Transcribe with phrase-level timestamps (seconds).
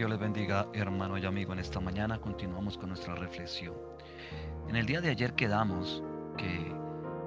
[0.00, 1.52] Dios les bendiga, hermano y amigo.
[1.52, 3.74] En esta mañana continuamos con nuestra reflexión.
[4.66, 6.02] En el día de ayer quedamos
[6.38, 6.72] que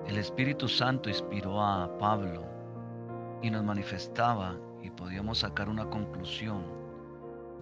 [0.08, 2.44] el Espíritu Santo inspiró a Pablo
[3.44, 6.64] y nos manifestaba y podíamos sacar una conclusión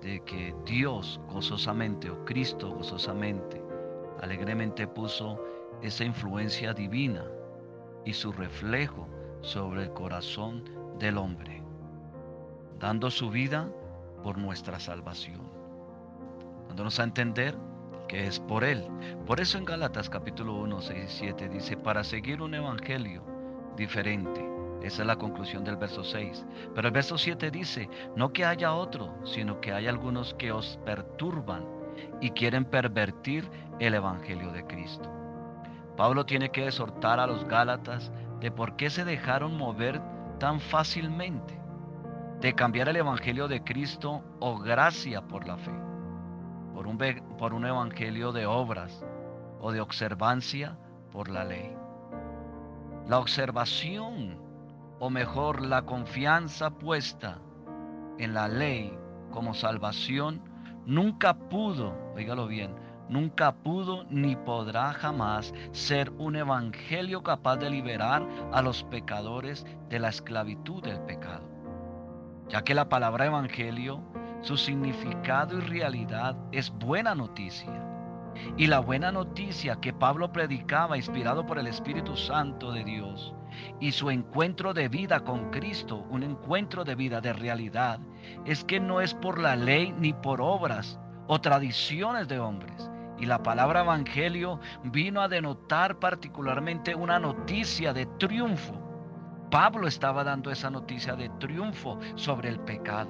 [0.02, 3.62] de que Dios gozosamente o Cristo gozosamente,
[4.22, 5.44] alegremente puso
[5.82, 7.26] esa influencia divina
[8.06, 9.10] y su reflejo
[9.42, 10.64] sobre el corazón
[11.00, 11.62] del hombre,
[12.80, 13.70] dando su vida
[14.22, 15.42] por nuestra salvación,
[16.68, 17.56] dándonos a entender
[18.08, 18.86] que es por Él.
[19.26, 23.24] Por eso en Gálatas capítulo 1, 6 y 7 dice, para seguir un evangelio
[23.78, 24.46] diferente.
[24.82, 26.46] Esa es la conclusión del verso 6.
[26.74, 30.80] Pero el verso 7 dice, no que haya otro, sino que hay algunos que os
[30.86, 31.66] perturban
[32.20, 33.48] y quieren pervertir
[33.80, 35.10] el evangelio de Cristo.
[35.96, 40.02] Pablo tiene que exhortar a los Gálatas de por qué se dejaron mover
[40.40, 41.61] tan fácilmente
[42.42, 45.72] de cambiar el Evangelio de Cristo o gracia por la fe,
[46.74, 46.98] por un,
[47.38, 49.06] por un Evangelio de obras
[49.60, 50.76] o de observancia
[51.12, 51.72] por la ley.
[53.08, 54.40] La observación,
[55.00, 57.38] o mejor, la confianza puesta
[58.18, 58.98] en la ley
[59.30, 60.42] como salvación,
[60.88, 62.74] nunca pudo, oígalo bien,
[63.08, 70.00] nunca pudo ni podrá jamás ser un evangelio capaz de liberar a los pecadores de
[70.00, 71.51] la esclavitud del pecado
[72.52, 74.02] ya que la palabra evangelio,
[74.42, 77.72] su significado y realidad es buena noticia.
[78.58, 83.34] Y la buena noticia que Pablo predicaba, inspirado por el Espíritu Santo de Dios,
[83.80, 88.00] y su encuentro de vida con Cristo, un encuentro de vida de realidad,
[88.46, 92.90] es que no es por la ley ni por obras o tradiciones de hombres.
[93.18, 98.81] Y la palabra evangelio vino a denotar particularmente una noticia de triunfo
[99.52, 103.10] Pablo estaba dando esa noticia de triunfo sobre el pecado.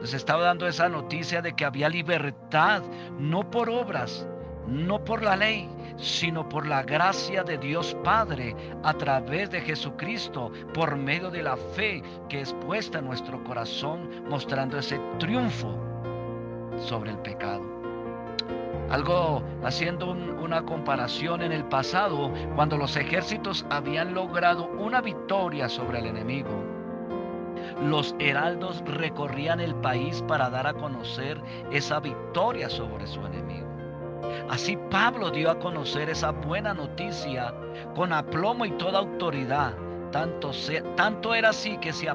[0.00, 2.82] Nos estaba dando esa noticia de que había libertad,
[3.16, 4.26] no por obras,
[4.66, 10.52] no por la ley, sino por la gracia de Dios Padre a través de Jesucristo,
[10.74, 15.78] por medio de la fe que es puesta en nuestro corazón, mostrando ese triunfo
[16.76, 17.77] sobre el pecado.
[18.90, 25.98] Algo haciendo una comparación en el pasado, cuando los ejércitos habían logrado una victoria sobre
[25.98, 26.48] el enemigo.
[27.82, 31.40] Los heraldos recorrían el país para dar a conocer
[31.70, 33.68] esa victoria sobre su enemigo.
[34.48, 37.52] Así Pablo dio a conocer esa buena noticia
[37.94, 39.74] con aplomo y toda autoridad.
[40.10, 40.52] Tanto,
[40.96, 42.08] tanto era así que se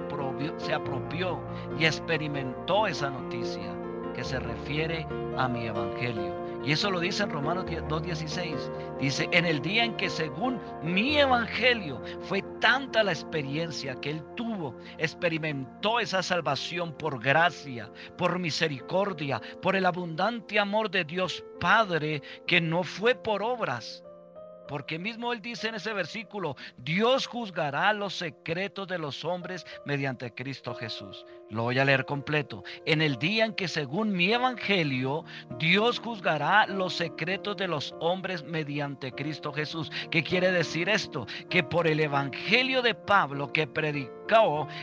[0.58, 1.40] se apropió
[1.78, 3.72] y experimentó esa noticia
[4.16, 5.06] que se refiere
[5.38, 6.43] a mi evangelio.
[6.64, 8.98] Y eso lo dice en Romanos 2.16.
[9.00, 14.24] Dice, en el día en que según mi evangelio fue tanta la experiencia que él
[14.36, 22.22] tuvo, experimentó esa salvación por gracia, por misericordia, por el abundante amor de Dios Padre,
[22.48, 24.04] que no fue por obras,
[24.68, 30.34] porque mismo él dice en ese versículo, Dios juzgará los secretos de los hombres mediante
[30.34, 31.26] Cristo Jesús.
[31.50, 32.64] Lo voy a leer completo.
[32.86, 35.24] En el día en que según mi evangelio,
[35.60, 39.92] Dios juzgará los secretos de los hombres mediante Cristo Jesús.
[40.10, 41.28] ¿Qué quiere decir esto?
[41.50, 44.14] Que por el evangelio de Pablo que predicó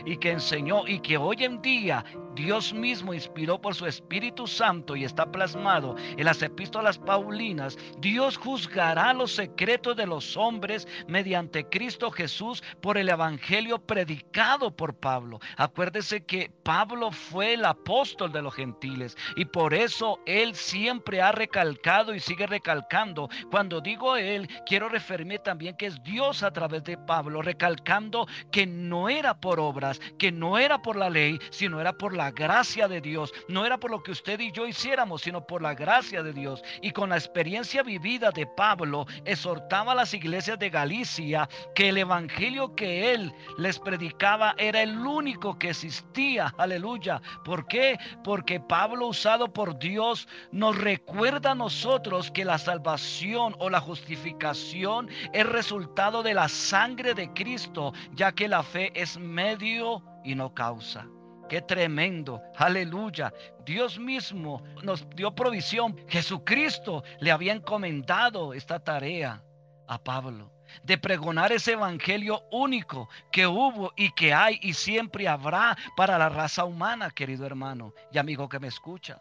[0.05, 2.05] y que enseñó y que hoy en día
[2.35, 8.37] Dios mismo inspiró por su Espíritu Santo y está plasmado en las epístolas paulinas, Dios
[8.37, 15.39] juzgará los secretos de los hombres mediante Cristo Jesús por el Evangelio predicado por Pablo.
[15.57, 21.31] Acuérdese que Pablo fue el apóstol de los gentiles y por eso él siempre ha
[21.31, 23.29] recalcado y sigue recalcando.
[23.49, 28.65] Cuando digo él, quiero referirme también que es Dios a través de Pablo, recalcando que
[28.65, 32.29] no era por obras, que no era por la ley, sino era por la la
[32.29, 33.33] gracia de Dios.
[33.47, 36.61] No era por lo que usted y yo hiciéramos, sino por la gracia de Dios.
[36.83, 41.97] Y con la experiencia vivida de Pablo, exhortaba a las iglesias de Galicia que el
[41.97, 46.53] evangelio que él les predicaba era el único que existía.
[46.59, 47.23] Aleluya.
[47.43, 47.97] ¿Por qué?
[48.23, 55.09] Porque Pablo, usado por Dios, nos recuerda a nosotros que la salvación o la justificación
[55.33, 60.53] es resultado de la sangre de Cristo, ya que la fe es medio y no
[60.53, 61.07] causa.
[61.51, 62.41] Qué tremendo.
[62.55, 63.33] Aleluya.
[63.65, 65.97] Dios mismo nos dio provisión.
[66.07, 69.43] Jesucristo le había encomendado esta tarea
[69.85, 70.49] a Pablo
[70.83, 76.29] de pregonar ese evangelio único que hubo y que hay y siempre habrá para la
[76.29, 79.19] raza humana, querido hermano y amigo que me escucha.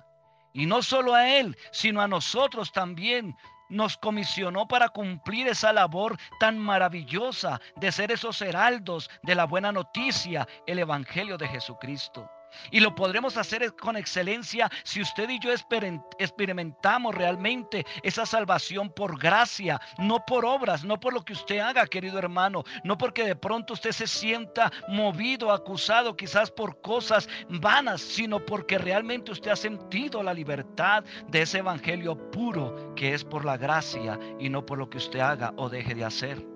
[0.52, 3.34] Y no solo a él, sino a nosotros también
[3.70, 9.72] nos comisionó para cumplir esa labor tan maravillosa de ser esos heraldos de la buena
[9.72, 12.30] noticia, el Evangelio de Jesucristo.
[12.70, 19.18] Y lo podremos hacer con excelencia si usted y yo experimentamos realmente esa salvación por
[19.18, 23.36] gracia, no por obras, no por lo que usted haga, querido hermano, no porque de
[23.36, 29.56] pronto usted se sienta movido, acusado quizás por cosas vanas, sino porque realmente usted ha
[29.56, 34.78] sentido la libertad de ese evangelio puro que es por la gracia y no por
[34.78, 36.49] lo que usted haga o deje de hacer.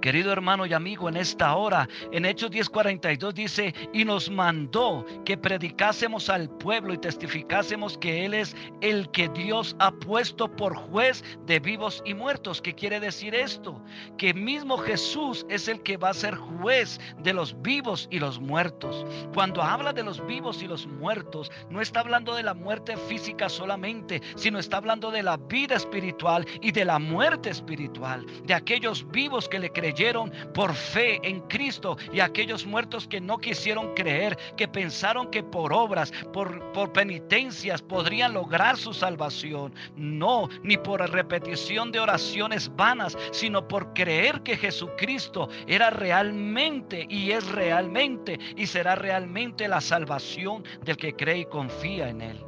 [0.00, 5.36] Querido hermano y amigo, en esta hora, en Hechos 10:42 dice, y nos mandó que
[5.36, 11.24] predicásemos al pueblo y testificásemos que Él es el que Dios ha puesto por juez
[11.46, 12.60] de vivos y muertos.
[12.62, 13.80] ¿Qué quiere decir esto?
[14.18, 18.40] Que mismo Jesús es el que va a ser juez de los vivos y los
[18.40, 19.04] muertos.
[19.34, 23.48] Cuando habla de los vivos y los muertos, no está hablando de la muerte física
[23.48, 29.06] solamente, sino está hablando de la vida espiritual y de la muerte espiritual, de aquellos
[29.10, 34.36] vivos que le creyeron por fe en Cristo y aquellos muertos que no quisieron creer,
[34.56, 39.74] que pensaron que por obras, por, por penitencias podrían lograr su salvación.
[39.96, 47.30] No, ni por repetición de oraciones vanas, sino por creer que Jesucristo era realmente y
[47.30, 52.44] es realmente y será realmente la salvación del que cree y confía en Él.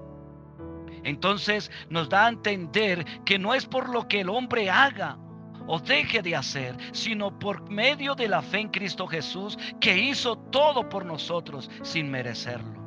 [1.04, 5.18] Entonces nos da a entender que no es por lo que el hombre haga
[5.68, 10.36] o deje de hacer, sino por medio de la fe en Cristo Jesús, que hizo
[10.36, 12.78] todo por nosotros sin merecerlo.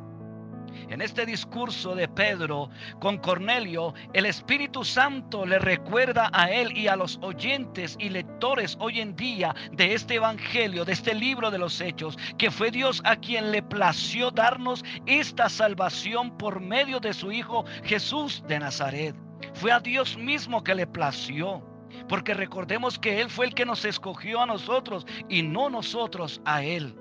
[0.91, 2.69] En este discurso de Pedro
[2.99, 8.75] con Cornelio, el Espíritu Santo le recuerda a él y a los oyentes y lectores
[8.77, 13.01] hoy en día de este Evangelio, de este libro de los Hechos, que fue Dios
[13.05, 19.15] a quien le plació darnos esta salvación por medio de su Hijo Jesús de Nazaret.
[19.53, 21.70] Fue a Dios mismo que le plació.
[22.07, 26.63] Porque recordemos que Él fue el que nos escogió a nosotros y no nosotros a
[26.63, 26.95] Él.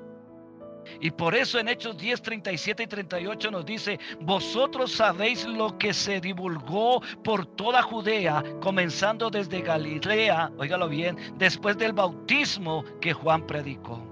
[1.01, 5.93] Y por eso en Hechos 10, 37 y 38 nos dice, vosotros sabéis lo que
[5.93, 13.47] se divulgó por toda Judea, comenzando desde Galilea, óigalo bien, después del bautismo que Juan
[13.47, 14.10] predicó.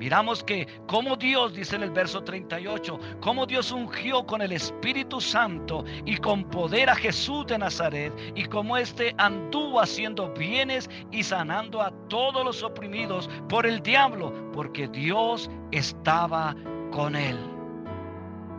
[0.00, 5.20] Miramos que como Dios, dice en el verso 38, como Dios ungió con el Espíritu
[5.20, 11.22] Santo y con poder a Jesús de Nazaret y como éste anduvo haciendo bienes y
[11.22, 16.56] sanando a todos los oprimidos por el diablo, porque Dios estaba
[16.92, 17.36] con él.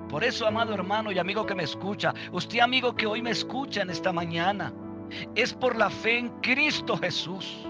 [0.10, 3.82] Por eso, amado hermano y amigo que me escucha, usted amigo que hoy me escucha
[3.82, 4.72] en esta mañana,
[5.34, 7.66] es por la fe en Cristo Jesús,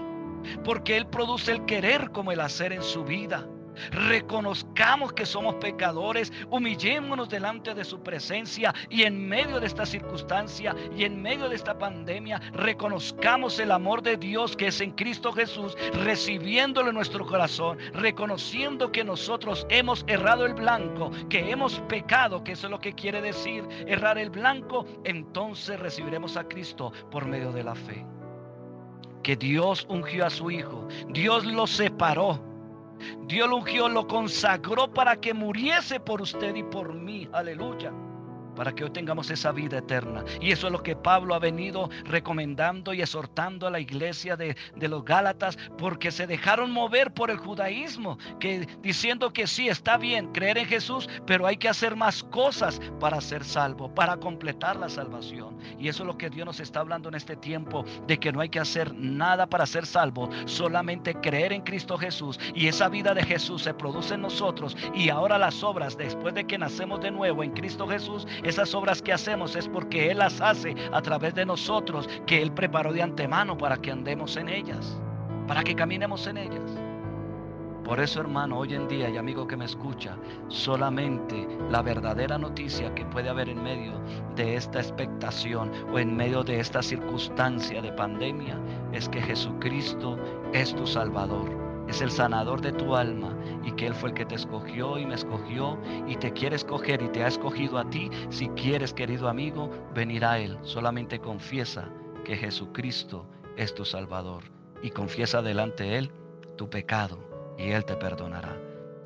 [0.62, 3.48] porque Él produce el querer como el hacer en su vida.
[3.90, 10.74] Reconozcamos que somos pecadores, humillémonos delante de su presencia y en medio de esta circunstancia
[10.96, 15.32] y en medio de esta pandemia, reconozcamos el amor de Dios que es en Cristo
[15.32, 22.44] Jesús, recibiéndolo en nuestro corazón, reconociendo que nosotros hemos errado el blanco, que hemos pecado,
[22.44, 27.26] que eso es lo que quiere decir errar el blanco, entonces recibiremos a Cristo por
[27.26, 28.04] medio de la fe.
[29.22, 32.51] Que Dios ungió a su Hijo, Dios lo separó
[33.26, 37.28] Dios lo ungió, lo consagró para que muriese por usted y por mí.
[37.32, 37.92] Aleluya
[38.62, 40.24] para que hoy tengamos esa vida eterna.
[40.40, 44.54] Y eso es lo que Pablo ha venido recomendando y exhortando a la iglesia de,
[44.76, 50.28] los Gálatas, porque se dejaron mover por el judaísmo, que diciendo que sí, está bien
[50.30, 54.88] creer en Jesús, pero hay que hacer más cosas para ser salvo, para completar la
[54.88, 55.58] salvación.
[55.80, 58.40] Y eso es lo que Dios nos está hablando en este tiempo, de que no
[58.40, 62.38] hay que hacer nada para ser salvo, solamente creer en Cristo Jesús.
[62.54, 64.76] Y esa vida de Jesús se produce en nosotros.
[64.94, 69.00] Y ahora las obras, después de que nacemos de nuevo en Cristo Jesús, esas obras
[69.00, 73.00] que hacemos es porque Él las hace a través de nosotros, que Él preparó de
[73.00, 75.00] antemano para que andemos en ellas,
[75.48, 76.70] para que caminemos en ellas.
[77.82, 80.18] Por eso, hermano, hoy en día y amigo que me escucha,
[80.48, 83.98] solamente la verdadera noticia que puede haber en medio
[84.36, 88.60] de esta expectación o en medio de esta circunstancia de pandemia
[88.92, 90.18] es que Jesucristo
[90.52, 94.24] es tu Salvador es el sanador de tu alma y que Él fue el que
[94.24, 98.10] te escogió y me escogió y te quiere escoger y te ha escogido a ti.
[98.30, 100.58] Si quieres, querido amigo, venir a Él.
[100.62, 101.90] Solamente confiesa
[102.24, 103.26] que Jesucristo
[103.58, 104.42] es tu Salvador
[104.82, 106.12] y confiesa delante de Él
[106.56, 107.18] tu pecado
[107.58, 108.56] y Él te perdonará.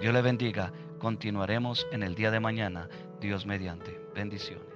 [0.00, 0.73] Dios le bendiga.
[1.00, 2.88] Continuaremos en el día de mañana,
[3.21, 4.00] Dios mediante.
[4.14, 4.75] Bendiciones.